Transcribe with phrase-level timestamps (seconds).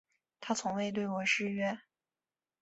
[0.39, 1.77] 他从未对我失约